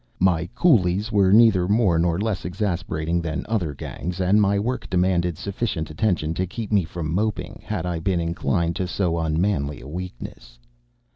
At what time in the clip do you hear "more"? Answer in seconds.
1.67-1.99